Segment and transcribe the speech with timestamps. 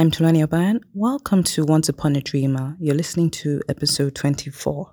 [0.00, 0.80] I'm Toluwani Obayan.
[0.94, 2.74] Welcome to Once Upon a Dreamer.
[2.80, 4.90] You're listening to episode 24.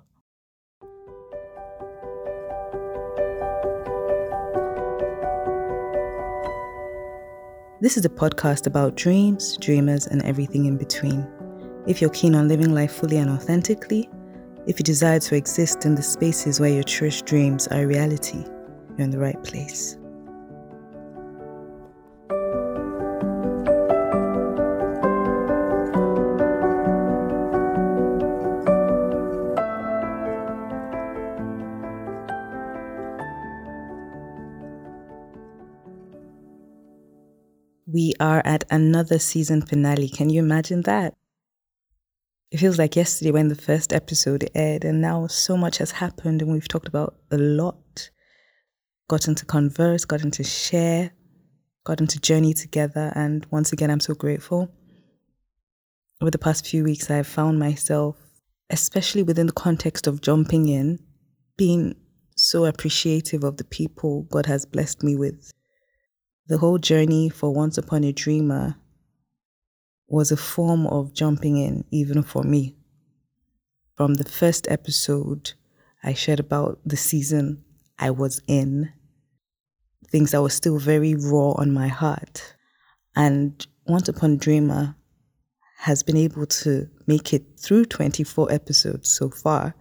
[7.80, 11.26] This is a podcast about dreams, dreamers, and everything in between.
[11.86, 14.10] If you're keen on living life fully and authentically,
[14.66, 19.06] if you desire to exist in the spaces where your cherished dreams are reality, you're
[19.06, 19.96] in the right place.
[37.98, 40.08] We are at another season finale.
[40.08, 41.14] Can you imagine that?
[42.52, 46.40] It feels like yesterday when the first episode aired, and now so much has happened,
[46.40, 48.10] and we've talked about a lot.
[49.08, 51.10] Gotten to converse, gotten to share,
[51.82, 54.70] gotten to journey together, and once again, I'm so grateful.
[56.22, 58.16] Over the past few weeks, I've found myself,
[58.70, 61.00] especially within the context of jumping in,
[61.56, 61.96] being
[62.36, 65.50] so appreciative of the people God has blessed me with
[66.48, 68.76] the whole journey for Once Upon a Dreamer
[70.08, 72.74] was a form of jumping in, even for me.
[73.96, 75.52] From the first episode,
[76.02, 77.64] I shared about the season
[77.98, 78.90] I was in,
[80.10, 82.56] things that were still very raw on my heart.
[83.14, 84.96] And Once Upon a Dreamer
[85.80, 89.74] has been able to make it through 24 episodes so far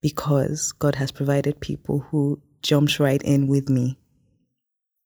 [0.00, 3.98] because God has provided people who jumped right in with me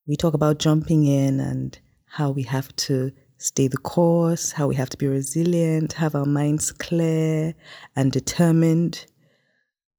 [0.08, 4.74] we talk about jumping in and how we have to stay the course, how we
[4.74, 7.54] have to be resilient, have our minds clear
[7.94, 9.04] and determined.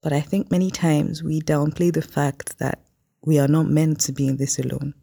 [0.02, 2.82] But I think many times we downplay the fact that
[3.24, 4.94] we are not meant to be in this alone.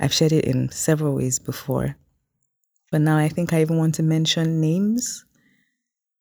[0.00, 1.96] I've shared it in several ways before.
[2.90, 5.24] But now I think I even want to mention names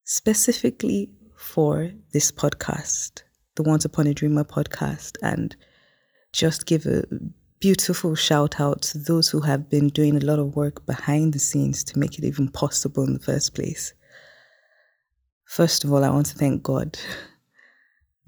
[0.04, 3.24] specifically for this podcast,
[3.56, 5.56] the Once Upon a Dreamer podcast, and
[6.32, 7.04] just give a
[7.66, 11.40] beautiful shout out to those who have been doing a lot of work behind the
[11.40, 13.92] scenes to make it even possible in the first place.
[15.46, 16.96] First of all, I want to thank God,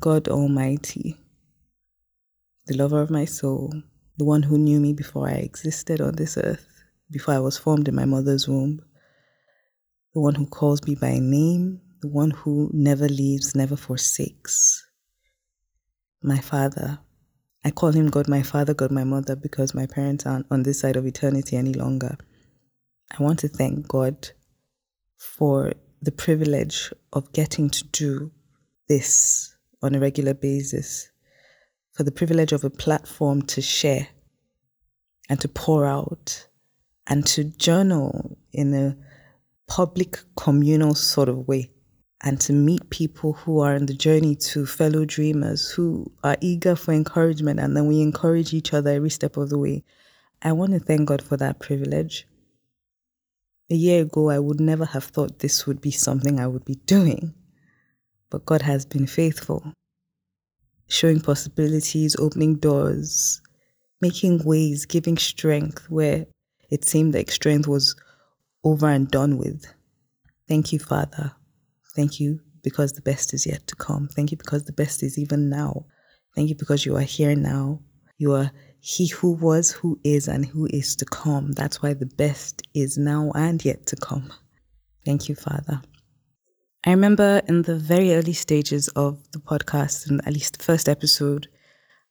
[0.01, 1.17] God Almighty,
[2.65, 3.71] the lover of my soul,
[4.17, 6.65] the one who knew me before I existed on this earth,
[7.11, 8.81] before I was formed in my mother's womb,
[10.15, 14.83] the one who calls me by name, the one who never leaves, never forsakes,
[16.23, 16.97] my Father,
[17.67, 20.79] I call him God my father, God my mother, because my parents aren't on this
[20.79, 22.17] side of eternity any longer.
[23.11, 24.29] I want to thank God
[25.17, 28.31] for the privilege of getting to do
[28.87, 31.11] this on a regular basis,
[31.91, 34.07] for the privilege of a platform to share
[35.27, 36.47] and to pour out
[37.05, 38.95] and to journal in a
[39.67, 41.69] public communal sort of way
[42.23, 46.75] and to meet people who are in the journey to fellow dreamers who are eager
[46.75, 49.83] for encouragement and then we encourage each other every step of the way.
[50.41, 52.27] I want to thank God for that privilege.
[53.69, 56.75] A year ago, I would never have thought this would be something I would be
[56.85, 57.33] doing,
[58.29, 59.73] but God has been faithful,
[60.87, 63.41] showing possibilities, opening doors,
[64.01, 66.25] making ways, giving strength where
[66.69, 67.95] it seemed like strength was
[68.63, 69.65] over and done with.
[70.47, 71.33] Thank you, Father.
[71.97, 74.07] Thank you because the best is yet to come.
[74.07, 75.87] Thank you because the best is even now.
[76.35, 77.79] Thank you because you are here now.
[78.19, 81.53] You are He who was, who is, and who is to come.
[81.53, 84.31] That's why the best is now and yet to come.
[85.05, 85.81] Thank you, Father.
[86.85, 90.87] I remember in the very early stages of the podcast, and at least the first
[90.87, 91.47] episode,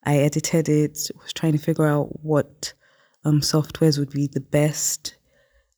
[0.03, 2.75] I edited it, was trying to figure out what
[3.25, 5.15] um, softwares would be the best.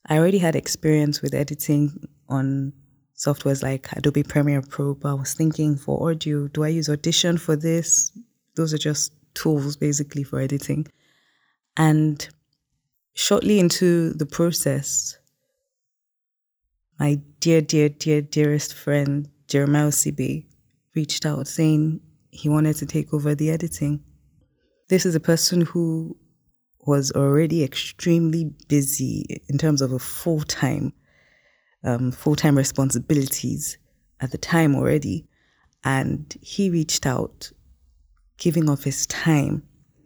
[0.07, 2.73] I already had experience with editing on
[3.19, 7.37] softwares like Adobe Premiere Pro, but I was thinking for audio, do I use Audition
[7.37, 8.11] for this?
[8.55, 10.87] Those are just tools basically for editing.
[11.75, 12.27] And
[13.13, 15.17] shortly into the process,
[16.97, 20.45] my dear, dear, dear, dearest friend, Jeremiah Osibe,
[20.95, 21.99] reached out saying
[22.31, 24.01] he wanted to take over the editing.
[24.87, 26.15] This is a person who
[26.85, 30.93] was already extremely busy in terms of a full time
[31.83, 33.77] um, full time responsibilities
[34.19, 35.25] at the time already.
[35.83, 37.51] And he reached out,
[38.37, 39.63] giving of his time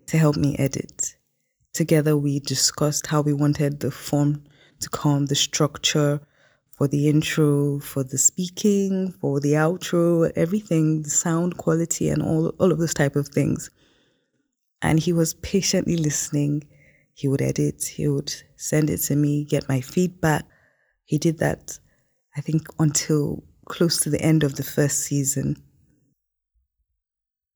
[0.07, 1.15] to help me edit.
[1.73, 4.43] Together, we discussed how we wanted the form
[4.79, 6.21] to come, the structure
[6.77, 12.49] for the intro, for the speaking, for the outro, everything, the sound quality, and all,
[12.59, 13.71] all of those type of things.
[14.81, 16.63] And he was patiently listening.
[17.15, 20.45] He would edit, he would send it to me, get my feedback
[21.05, 21.79] He did that,
[22.35, 25.61] I think, until close to the end of the first season.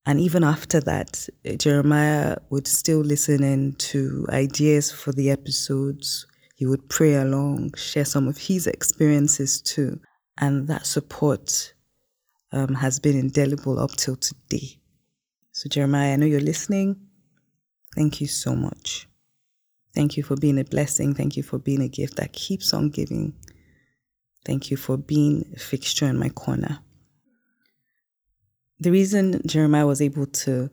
[0.05, 1.27] And even after that,
[1.57, 6.25] Jeremiah would still listen in to ideas for the episodes.
[6.55, 9.99] He would pray along, share some of his experiences too.
[10.39, 11.73] And that support
[12.51, 14.79] um, has been indelible up till today.
[15.51, 16.95] So, Jeremiah, I know you're listening.
[17.95, 19.07] Thank you so much.
[19.97, 21.15] Thank you for being a blessing.
[21.15, 23.33] Thank you for being a gift that keeps on giving.
[24.45, 26.77] Thank you for being a fixture in my corner.
[28.79, 30.69] The reason Jeremiah was able to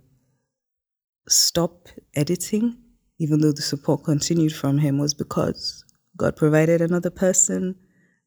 [1.27, 2.77] stop editing,
[3.19, 5.87] even though the support continued from him, was because
[6.19, 7.77] God provided another person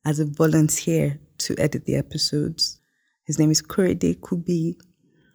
[0.03, 2.79] as a volunteer to edit the episodes.
[3.23, 4.77] His name is Korede Kugbiyi.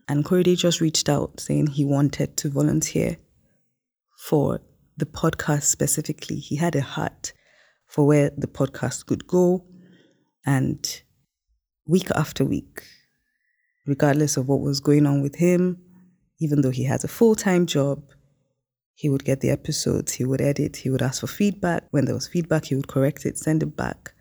[0.09, 3.19] And Korede just reached out saying he wanted to volunteer
[4.19, 4.61] for
[5.03, 6.37] the podcast specifically.
[6.37, 7.33] He had a heart
[7.89, 9.67] for where the podcast could go.
[10.47, 11.03] And
[11.89, 12.85] week after week,
[13.85, 15.83] regardless of what was going on with him,
[16.39, 18.05] even though he has a full time job,
[18.95, 21.83] he would get the episodes, he would edit, he would ask for feedback.
[21.91, 24.15] When there was feedback, he would correct it, send it back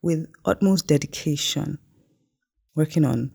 [0.00, 1.78] with utmost dedication,
[2.74, 3.32] working on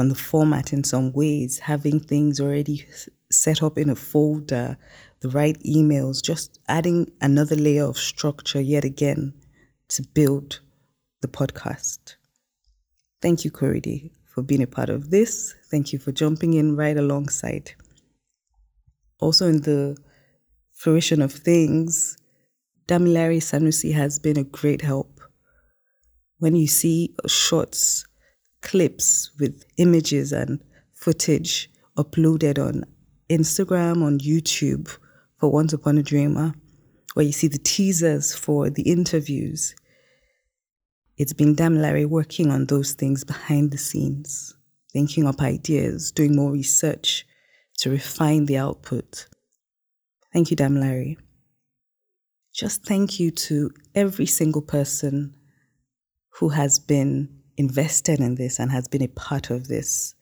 [0.00, 2.86] on the format in some ways, having things already
[3.30, 4.78] set up in a folder,
[5.20, 9.34] the right emails, just adding another layer of structure yet again
[9.88, 10.60] to build
[11.20, 12.16] the podcast.
[13.20, 15.54] Thank you, Korede, for being a part of this.
[15.70, 17.72] Thank you for jumping in right alongside.
[19.18, 19.98] Also, in the
[20.72, 22.16] fruition of things,
[22.88, 25.20] Damilare Sanusi has been a great help.
[26.38, 28.06] When you see shorts,
[28.62, 30.62] clips with images and
[30.92, 32.84] footage uploaded on
[33.28, 34.88] Instagram, on YouTube
[35.38, 36.54] for Once Upon a Dreamer,
[37.14, 39.74] where you see the teasers for the interviews,
[41.16, 44.54] it's been Damilare working on those things behind the scenes,
[44.92, 47.26] thinking up ideas, doing more research
[47.78, 49.26] to refine the output.
[50.32, 51.16] Thank you, Damilare.
[52.54, 55.34] Just thank you to every single person
[56.34, 60.16] who has been invested in this and has been a part of this.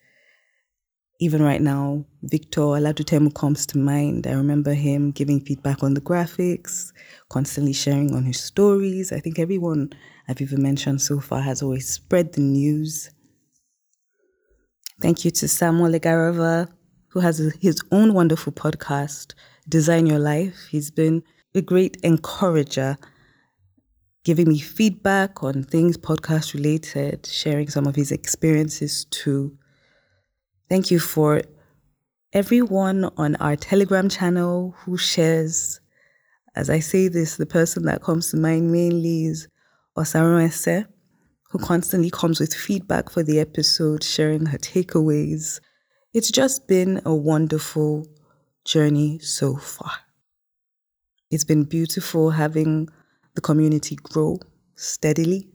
[1.21, 4.27] Even right now, Victor Aladutemu comes to mind.
[4.27, 6.93] I remember him giving feedback on the graphics,
[7.29, 9.11] constantly sharing on his stories.
[9.11, 9.93] I think everyone
[10.29, 13.11] I've even mentioned so far has always spread the news.
[15.01, 16.69] Thank you to Samuel Legarova,
[17.09, 19.35] who has his own wonderful podcast,
[19.69, 20.69] Design Your Life.
[20.71, 21.23] He's been
[21.55, 22.97] a great encourager,
[24.25, 29.57] giving me feedback on things podcast related, sharing some of his experiences too.
[30.69, 31.43] Thank you for
[32.33, 35.81] everyone on our Telegram channel who shares.
[36.55, 39.49] As I say this, the person that comes to mind mainly is
[39.97, 40.87] Osaruese,
[41.51, 45.61] who constantly comes with feedback for the episode, sharing her takeaways.
[46.13, 48.07] It's just been a wonderful
[48.65, 49.93] journey so far.
[51.31, 52.89] It's been beautiful having
[53.39, 54.37] the community grow
[54.75, 55.49] steadily.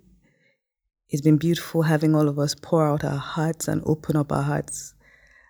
[1.10, 4.42] It's been beautiful having all of us pour out our hearts and open up our
[4.42, 4.94] hearts.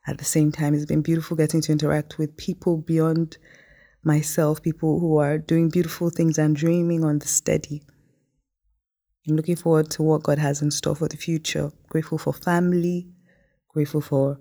[0.07, 3.37] At the same time, it's been beautiful getting to interact with people beyond
[4.03, 7.83] myself, people who are doing beautiful things and dreaming on the steady.
[9.29, 11.71] I'm looking forward to what God has in store for the future.
[11.87, 13.09] Grateful for family,
[13.67, 14.39] grateful for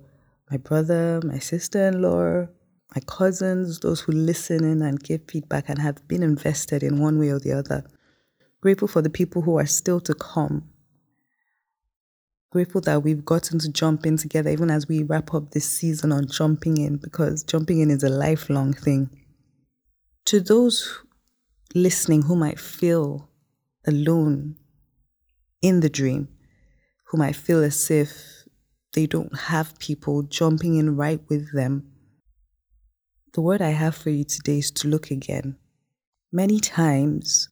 [0.51, 2.49] my brother, my sister in law,
[2.95, 7.19] my cousins, those who listen in and give feedback and have been invested in one
[7.19, 7.85] way or the other.
[8.61, 10.69] Grateful for the people who are still to come.
[12.51, 16.13] Grateful that we've gotten to jump in together, even as we wrap up this season
[16.13, 19.09] on jumping in, because jumping in is a lifelong thing.
[20.27, 21.03] To those
[21.75, 23.31] listening who might feel
[23.87, 24.57] alone
[25.63, 26.29] in the dream
[27.13, 28.45] who might feel as if
[28.95, 31.92] they don't have people jumping in right with them.
[33.35, 35.57] The word I have for you today is to look again.
[36.31, 37.49] Many times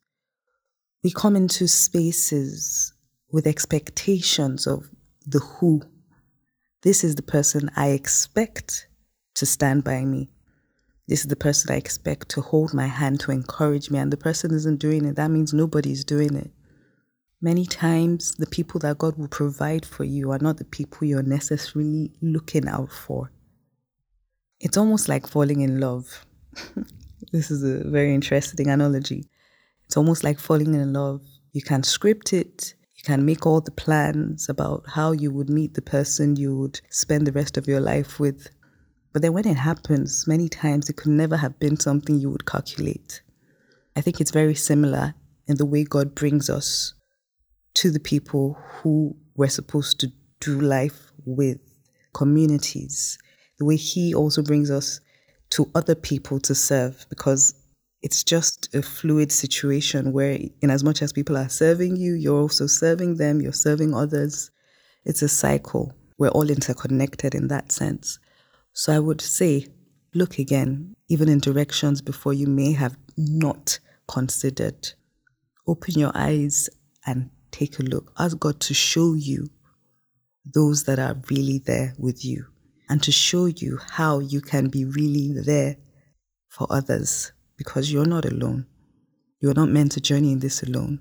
[1.03, 2.93] we come into spaces
[3.33, 4.91] with expectations of
[5.25, 5.81] the who.
[6.83, 8.89] This is the person I expect
[9.37, 10.29] to stand by me.
[11.09, 14.19] This is the person I expect to hold my hand to encourage me, and the
[14.19, 15.17] person isn't doing it.
[15.17, 16.51] That means nobody's doing it.
[17.41, 21.23] Many times, the people that God will provide for you are not the people you're
[21.23, 23.33] necessarily looking out for.
[24.61, 26.27] It's almost like falling in love.
[27.33, 29.25] this is a very interesting analogy.
[29.87, 31.23] It's almost like falling in love.
[31.53, 35.73] You can script it, you can make all the plans about how you would meet
[35.73, 38.51] the person you would spend the rest of your life with.
[39.15, 42.45] But then when it happens, many times it could never have been something you would
[42.45, 43.23] calculate.
[43.97, 45.15] I think it's very similar
[45.47, 46.93] in the way God brings us
[47.75, 51.61] to the people who we're supposed to do life with,
[52.13, 53.19] communities,
[53.61, 55.01] the way He also brings us
[55.51, 57.55] to other people to serve, because
[58.03, 62.41] it's just a fluid situation where, in as much as people are serving you, you're
[62.41, 64.51] also serving them, you're serving others.
[65.05, 65.93] It's a cycle.
[66.17, 68.19] We're all interconnected in that sense.
[68.73, 69.67] So I would say,
[70.15, 74.93] look again, even in directions before you may have not considered.
[75.67, 76.71] Open your eyes
[77.05, 78.11] and take a look.
[78.19, 79.51] Ask God to show you
[80.47, 82.47] those that are really there with you
[82.91, 85.77] and to show you how you can be really there
[86.49, 88.67] for others because you're not alone.
[89.41, 91.01] You're not meant to journey in this alone.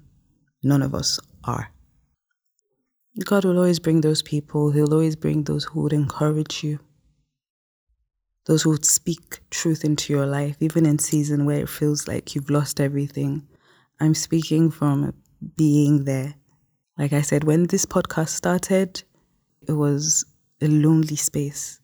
[0.62, 1.72] None of us are.
[3.26, 6.80] God will always bring those people, He'll always bring those who would encourage you,
[8.46, 12.36] those who would speak truth into your life, even in season where it feels like
[12.36, 13.48] you've lost everything.
[14.00, 15.14] I'm speaking from
[15.58, 16.36] being there.
[16.98, 19.04] Like I said, when this podcast started,
[19.68, 20.24] it was
[20.62, 21.79] a lonely space.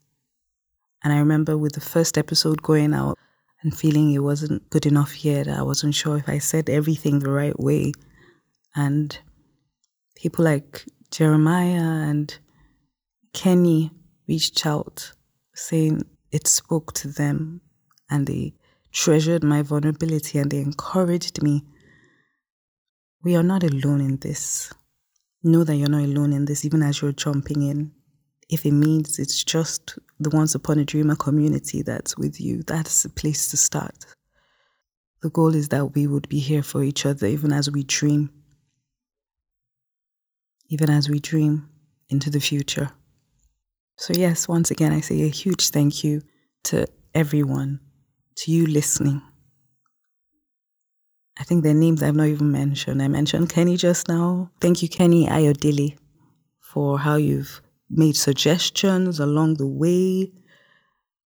[1.05, 3.19] And I remember with the first episode going out
[3.61, 5.47] and feeling it wasn't good enough yet.
[5.47, 7.91] I wasn't sure if I said everything the right way.
[8.75, 9.15] And
[10.15, 12.35] people like Jeremiah and
[13.33, 13.91] Kenny
[14.27, 15.11] reached out
[15.53, 17.61] saying it spoke to them
[18.09, 18.55] and they
[18.91, 21.65] treasured my vulnerability and they encouraged me.
[23.23, 24.73] We are not alone in this.
[25.43, 27.91] Know that you're not alone in this, even as you're jumping in.
[28.49, 33.03] If it means it's just the Once Upon a Dreamer community that's with you, that's
[33.03, 34.05] the place to start.
[35.21, 38.29] The goal is that we would be here for each other, even as we dream,
[40.69, 41.67] even as we dream
[42.09, 42.91] into the future.
[43.97, 46.21] So, yes, once again, I say a huge thank you
[46.65, 46.85] to
[47.15, 47.79] everyone,
[48.35, 49.21] to you listening.
[51.37, 53.01] I think their names I've not even mentioned.
[53.01, 54.51] I mentioned Kenny just now.
[54.61, 55.97] Thank you, Kenny Ayodili,
[56.59, 60.31] for how you've made suggestions along the way,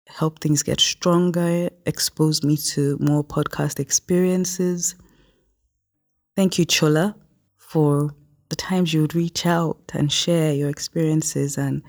[0.07, 4.95] helped things get stronger, exposed me to more podcast experiences.
[6.37, 7.15] Thank you, Chola,
[7.57, 8.15] for
[8.49, 11.83] the times you would reach out and share your experiences and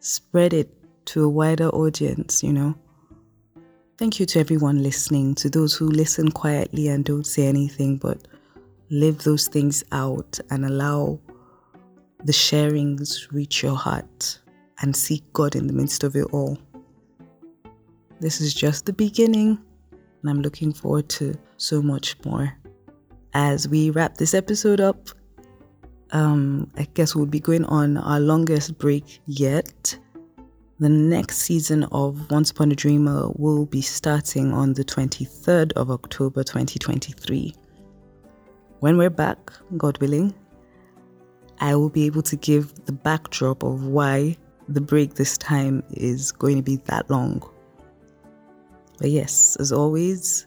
[0.00, 0.70] spread it
[1.06, 2.74] to a wider audience, you know.
[3.98, 8.26] Thank you to everyone listening, to those who listen quietly and don't say anything, but
[8.90, 11.20] live those things out and allow
[12.24, 14.38] the sharings reach your heart
[14.80, 16.58] and seek God in the midst of it all.
[18.20, 19.58] This is just the beginning,
[20.20, 22.54] and I'm looking forward to so much more.
[23.32, 25.08] As we wrap this episode up,
[26.12, 29.98] um, I guess we'll be going on our longest break yet.
[30.80, 35.90] The next season of Once Upon a Dreamer will be starting on the 23rd of
[35.90, 37.54] October 2023.
[38.80, 40.34] When we're back, God willing,
[41.60, 44.36] I will be able to give the backdrop of why
[44.68, 47.42] the break this time is going to be that long.
[48.98, 50.46] But yes, as always,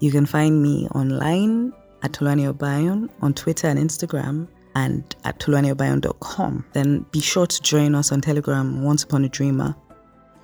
[0.00, 1.72] you can find me online
[2.02, 6.64] at Toluwani on Twitter and Instagram and at toluwaniobayan.com.
[6.72, 9.74] Then be sure to join us on Telegram, Once Upon a Dreamer.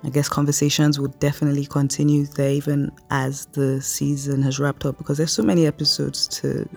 [0.03, 5.17] I guess conversations will definitely continue there even as the season has wrapped up because
[5.17, 6.69] there's so many episodes to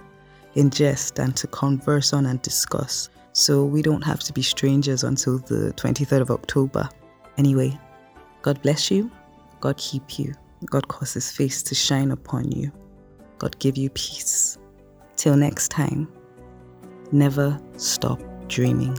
[0.59, 3.09] ingest and to converse on and discuss.
[3.33, 6.89] So we don't have to be strangers until the 23rd of October.
[7.37, 7.79] Anyway,
[8.43, 9.11] God bless you.
[9.61, 10.35] God keep you.
[10.67, 12.73] God cause his face to shine upon you.
[13.39, 14.59] God give you peace.
[15.17, 16.09] Till next time,
[17.13, 18.99] never stop dreaming.